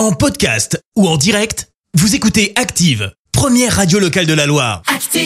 En 0.00 0.12
podcast 0.12 0.82
ou 0.96 1.06
en 1.06 1.18
direct, 1.18 1.68
vous 1.92 2.14
écoutez 2.14 2.54
Active, 2.56 3.12
première 3.32 3.76
radio 3.76 3.98
locale 3.98 4.24
de 4.24 4.32
la 4.32 4.46
Loire. 4.46 4.80
Active. 4.86 5.20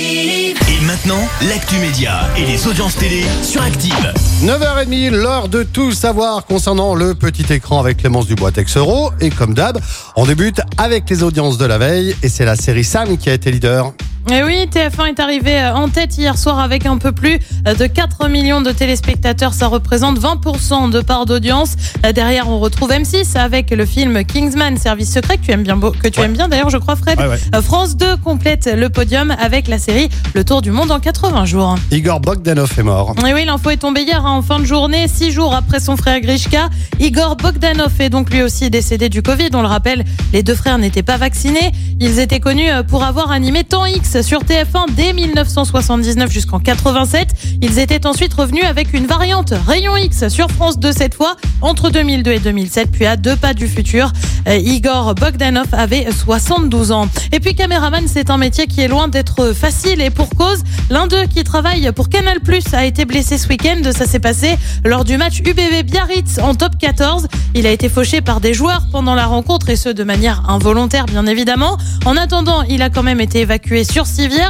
Et 0.68 0.84
maintenant, 0.84 1.28
l'actu 1.48 1.76
média 1.76 2.22
et 2.36 2.44
les 2.44 2.66
audiences 2.66 2.96
télé 2.96 3.22
sur 3.44 3.62
Active. 3.62 4.12
9h30, 4.42 5.10
l'heure 5.10 5.48
de 5.48 5.62
tout 5.62 5.92
savoir 5.92 6.44
concernant 6.44 6.96
le 6.96 7.14
petit 7.14 7.52
écran 7.52 7.78
avec 7.78 7.98
Clémence 7.98 8.26
Dubois 8.26 8.50
Texero. 8.50 9.12
Et 9.20 9.30
comme 9.30 9.54
d'hab, 9.54 9.78
on 10.16 10.26
débute 10.26 10.60
avec 10.76 11.08
les 11.08 11.22
audiences 11.22 11.56
de 11.56 11.66
la 11.66 11.78
veille 11.78 12.16
et 12.24 12.28
c'est 12.28 12.44
la 12.44 12.56
série 12.56 12.82
Sam 12.82 13.16
qui 13.16 13.30
a 13.30 13.34
été 13.34 13.52
leader. 13.52 13.92
Et 14.32 14.42
oui, 14.42 14.66
TF1 14.72 15.08
est 15.10 15.20
arrivé 15.20 15.60
euh, 15.60 15.74
en 15.74 15.88
tête 15.90 16.16
hier 16.16 16.38
soir 16.38 16.58
avec 16.58 16.86
un 16.86 16.96
peu 16.96 17.12
plus 17.12 17.38
euh, 17.68 17.74
de 17.74 17.86
4 17.86 18.28
millions 18.28 18.62
de 18.62 18.72
téléspectateurs. 18.72 19.52
Ça 19.52 19.66
représente 19.66 20.18
20% 20.18 20.90
de 20.90 21.02
part 21.02 21.26
d'audience. 21.26 21.74
Euh, 22.06 22.12
Derrière, 22.12 22.48
on 22.48 22.58
retrouve 22.58 22.90
M6 22.90 23.36
avec 23.36 23.70
le 23.70 23.84
film 23.84 24.24
Kingsman, 24.24 24.78
Service 24.78 25.12
secret, 25.12 25.36
que 25.36 25.42
tu 25.44 25.50
aimes 25.52 25.62
bien, 25.62 25.76
beau- 25.76 25.90
que 25.90 26.08
tu 26.08 26.20
Ouais. 26.20 26.26
aimes 26.26 26.32
bien 26.32 26.48
d'ailleurs, 26.48 26.70
je 26.70 26.78
crois, 26.78 26.96
Fred. 26.96 27.18
Ouais, 27.20 27.26
ouais. 27.28 27.62
France 27.62 27.96
2 27.96 28.16
complète 28.16 28.70
le 28.74 28.88
podium 28.88 29.30
avec 29.32 29.68
la 29.68 29.78
série 29.78 30.08
Le 30.32 30.42
Tour 30.42 30.62
du 30.62 30.70
Monde 30.70 30.90
en 30.90 31.00
80 31.00 31.44
jours. 31.44 31.74
Igor 31.90 32.20
Bogdanov 32.20 32.72
est 32.78 32.82
mort. 32.82 33.14
Et 33.28 33.34
oui, 33.34 33.44
l'info 33.44 33.68
est 33.70 33.76
tombée 33.76 34.02
hier 34.04 34.24
hein, 34.24 34.30
en 34.38 34.42
fin 34.42 34.58
de 34.58 34.64
journée, 34.64 35.06
six 35.06 35.32
jours 35.32 35.54
après 35.54 35.80
son 35.80 35.98
frère 35.98 36.20
Grishka. 36.20 36.70
Igor 36.98 37.36
Bogdanov 37.36 37.92
est 38.00 38.08
donc 38.10 38.30
lui 38.30 38.42
aussi 38.42 38.70
décédé 38.70 39.10
du 39.10 39.20
Covid. 39.20 39.50
On 39.52 39.60
le 39.60 39.68
rappelle, 39.68 40.02
les 40.32 40.42
deux 40.42 40.54
frères 40.54 40.78
n'étaient 40.78 41.02
pas 41.02 41.18
vaccinés. 41.18 41.72
Ils 42.00 42.20
étaient 42.20 42.40
connus 42.40 42.70
pour 42.88 43.04
avoir 43.04 43.30
animé 43.30 43.64
Temps 43.64 43.84
X 43.84 44.13
sur 44.22 44.40
TF1 44.42 44.94
dès 44.94 45.12
1979 45.12 46.30
jusqu'en 46.30 46.58
87. 46.58 47.28
Ils 47.62 47.78
étaient 47.78 48.06
ensuite 48.06 48.32
revenus 48.34 48.64
avec 48.64 48.92
une 48.92 49.06
variante 49.06 49.52
Rayon 49.66 49.96
X 49.96 50.28
sur 50.28 50.50
France 50.50 50.78
2 50.78 50.92
cette 50.92 51.14
fois 51.14 51.36
entre 51.62 51.90
2002 51.90 52.32
et 52.32 52.38
2007, 52.38 52.90
puis 52.90 53.06
à 53.06 53.16
deux 53.16 53.36
pas 53.36 53.54
du 53.54 53.66
futur. 53.66 54.12
euh, 54.48 54.56
Igor 54.56 55.14
Bogdanov 55.14 55.66
avait 55.72 56.06
72 56.10 56.92
ans. 56.92 57.08
Et 57.32 57.40
puis 57.40 57.54
caméraman, 57.54 58.04
c'est 58.06 58.30
un 58.30 58.36
métier 58.36 58.66
qui 58.66 58.80
est 58.80 58.88
loin 58.88 59.08
d'être 59.08 59.52
facile 59.52 60.00
et 60.00 60.10
pour 60.10 60.28
cause. 60.30 60.62
L'un 60.90 61.06
d'eux 61.06 61.24
qui 61.26 61.42
travaille 61.44 61.90
pour 61.92 62.08
Canal 62.08 62.40
Plus 62.40 62.74
a 62.74 62.84
été 62.84 63.04
blessé 63.04 63.38
ce 63.38 63.48
week-end. 63.48 63.80
Ça 63.96 64.06
s'est 64.06 64.20
passé 64.20 64.56
lors 64.84 65.04
du 65.04 65.16
match 65.16 65.40
UBB 65.40 65.84
Biarritz 65.84 66.38
en 66.38 66.54
top 66.54 66.76
14. 66.78 67.26
Il 67.54 67.66
a 67.66 67.70
été 67.70 67.88
fauché 67.88 68.20
par 68.20 68.40
des 68.40 68.52
joueurs 68.54 68.82
pendant 68.92 69.14
la 69.14 69.26
rencontre 69.26 69.70
et 69.70 69.76
ce 69.76 69.88
de 69.88 70.04
manière 70.04 70.42
involontaire 70.48 71.06
bien 71.06 71.26
évidemment. 71.26 71.78
En 72.04 72.16
attendant, 72.16 72.62
il 72.62 72.82
a 72.82 72.90
quand 72.90 73.02
même 73.02 73.20
été 73.20 73.40
évacué 73.40 73.84
sur 73.84 74.03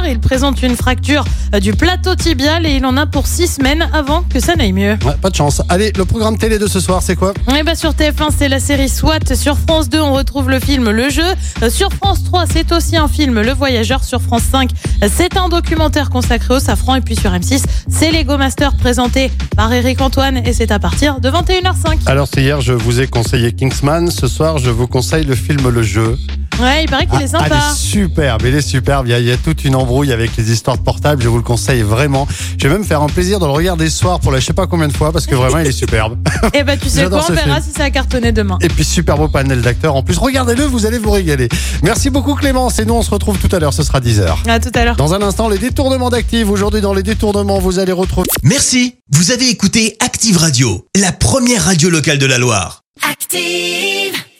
Il 0.07 0.19
présente 0.19 0.61
une 0.63 0.75
fracture 0.75 1.23
euh, 1.53 1.59
du 1.59 1.73
plateau 1.73 2.13
tibial 2.15 2.65
et 2.65 2.75
il 2.75 2.85
en 2.85 2.97
a 2.97 3.05
pour 3.05 3.25
six 3.25 3.47
semaines 3.47 3.87
avant 3.93 4.23
que 4.23 4.39
ça 4.39 4.55
n'aille 4.55 4.73
mieux. 4.73 4.97
Ouais, 5.05 5.15
pas 5.21 5.29
de 5.29 5.35
chance. 5.35 5.61
Allez, 5.69 5.91
le 5.95 6.03
programme 6.05 6.37
télé 6.37 6.59
de 6.59 6.67
ce 6.67 6.79
soir, 6.79 7.01
c'est 7.01 7.15
quoi? 7.15 7.33
Et 7.57 7.63
bah 7.63 7.75
sur 7.75 7.91
TF1, 7.91 8.29
c'est 8.37 8.49
la 8.49 8.59
série 8.59 8.89
SWAT. 8.89 9.33
Sur 9.35 9.57
France 9.57 9.89
2, 9.89 9.99
on 9.99 10.13
retrouve 10.13 10.49
le 10.49 10.59
film 10.59 10.89
Le 10.89 11.09
Jeu. 11.09 11.23
Euh, 11.63 11.69
Sur 11.69 11.91
France 11.93 12.23
3, 12.25 12.45
c'est 12.51 12.71
aussi 12.73 12.97
un 12.97 13.07
film 13.07 13.41
Le 13.41 13.53
Voyageur. 13.53 14.03
Sur 14.03 14.21
France 14.21 14.43
5, 14.51 14.69
euh, 15.03 15.09
c'est 15.13 15.37
un 15.37 15.47
documentaire 15.49 16.09
consacré 16.09 16.55
au 16.55 16.59
safran. 16.59 16.95
Et 16.95 17.01
puis 17.01 17.15
sur 17.15 17.31
M6, 17.31 17.63
c'est 17.87 18.11
Lego 18.11 18.37
Master 18.37 18.75
présenté 18.75 19.31
par 19.55 19.71
Eric 19.71 20.01
Antoine. 20.01 20.41
Et 20.45 20.53
c'est 20.53 20.71
à 20.71 20.79
partir 20.79 21.21
de 21.21 21.29
21h05. 21.29 21.99
Alors, 22.07 22.27
c'est 22.31 22.41
hier, 22.41 22.59
je 22.61 22.73
vous 22.73 22.99
ai 22.99 23.07
conseillé 23.07 23.53
Kingsman. 23.53 24.11
Ce 24.11 24.27
soir, 24.27 24.57
je 24.57 24.69
vous 24.69 24.87
conseille 24.87 25.23
le 25.23 25.35
film 25.35 25.69
Le 25.69 25.81
Jeu. 25.81 26.17
Ouais, 26.61 26.83
il 26.83 26.89
paraît 26.89 27.05
qu'il 27.05 27.21
est 27.21 27.25
Ah, 27.33 27.39
sympa. 27.39 27.47
il 27.49 27.71
est 27.71 27.75
superbe, 27.75 28.41
il 28.45 28.55
est 28.55 28.61
superbe. 28.61 29.07
Il 29.07 29.11
y, 29.11 29.13
a, 29.13 29.19
il 29.19 29.25
y 29.25 29.31
a 29.31 29.37
toute 29.37 29.65
une 29.65 29.75
embrouille 29.75 30.11
avec 30.13 30.31
les 30.37 30.51
histoires 30.51 30.77
de 30.77 30.81
portables. 30.83 31.21
Je 31.21 31.27
vous 31.27 31.37
le 31.37 31.43
conseille 31.43 31.81
vraiment. 31.81 32.27
Je 32.57 32.67
vais 32.67 32.73
même 32.73 32.83
faire 32.85 33.01
un 33.01 33.07
plaisir 33.07 33.39
de 33.39 33.45
le 33.45 33.51
regarder 33.51 33.89
ce 33.89 33.97
soir 33.97 34.19
pour 34.19 34.31
la 34.31 34.39
je 34.39 34.45
sais 34.45 34.53
pas 34.53 34.67
combien 34.67 34.87
de 34.87 34.93
fois 34.93 35.11
parce 35.11 35.25
que 35.27 35.35
vraiment 35.35 35.59
il 35.59 35.67
est 35.67 35.71
superbe. 35.71 36.17
Et 36.53 36.63
bah 36.63 36.77
tu 36.77 36.87
sais 36.89 37.07
quoi, 37.09 37.25
on 37.29 37.33
verra 37.33 37.61
film. 37.61 37.63
si 37.63 37.71
ça 37.77 37.85
a 37.85 37.89
cartonné 37.89 38.31
demain. 38.31 38.57
Et 38.61 38.67
puis 38.69 38.83
super 38.83 39.17
beau 39.17 39.27
panel 39.27 39.61
d'acteurs. 39.61 39.95
En 39.95 40.03
plus, 40.03 40.17
regardez-le, 40.17 40.63
vous 40.65 40.85
allez 40.85 40.97
vous 40.97 41.11
régaler. 41.11 41.49
Merci 41.83 42.09
beaucoup 42.09 42.35
Clémence. 42.35 42.79
Et 42.79 42.85
nous 42.85 42.93
on 42.93 43.01
se 43.01 43.09
retrouve 43.11 43.37
tout 43.37 43.53
à 43.55 43.59
l'heure. 43.59 43.73
Ce 43.73 43.83
sera 43.83 43.99
10h. 43.99 44.35
À 44.49 44.59
tout 44.59 44.71
à 44.75 44.85
l'heure. 44.85 44.95
Dans 44.95 45.13
un 45.13 45.21
instant, 45.21 45.49
les 45.49 45.57
détournements 45.57 46.09
d'actifs. 46.09 46.47
Aujourd'hui, 46.49 46.81
dans 46.81 46.93
les 46.93 47.03
détournements, 47.03 47.59
vous 47.59 47.79
allez 47.79 47.91
retrouver. 47.91 48.27
Merci, 48.43 48.95
vous 49.11 49.31
avez 49.31 49.49
écouté 49.49 49.97
Active 49.99 50.37
Radio, 50.37 50.85
la 50.95 51.11
première 51.11 51.63
radio 51.65 51.89
locale 51.89 52.17
de 52.17 52.25
la 52.25 52.37
Loire. 52.37 52.81
Active. 53.09 54.04